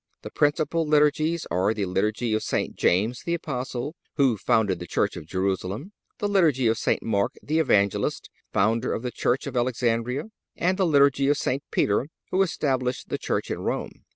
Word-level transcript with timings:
The 0.23 0.31
principal 0.31 0.83
Liturgies 0.87 1.45
are 1.51 1.75
the 1.75 1.85
Liturgy 1.85 2.33
of 2.33 2.41
St. 2.41 2.75
James 2.75 3.21
the 3.21 3.35
Apostle, 3.35 3.95
who 4.15 4.35
founded 4.35 4.79
the 4.79 4.87
Church 4.87 5.15
of 5.15 5.27
Jerusalem; 5.27 5.91
the 6.17 6.27
Liturgy 6.27 6.65
of 6.65 6.79
St. 6.79 7.03
Mark 7.03 7.35
the 7.43 7.59
Evangelist, 7.59 8.27
founder 8.51 8.93
of 8.93 9.03
the 9.03 9.11
Church 9.11 9.45
of 9.45 9.55
Alexandria, 9.55 10.31
and 10.55 10.79
the 10.79 10.87
Liturgy 10.87 11.27
of 11.27 11.37
St. 11.37 11.61
Peter, 11.69 12.07
who 12.31 12.41
established 12.41 13.09
the 13.09 13.19
Church 13.19 13.51
in 13.51 13.59
Rome. 13.59 13.91